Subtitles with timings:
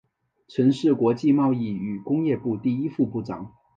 [0.47, 3.53] 曾是国际贸易与工业部第一副部长。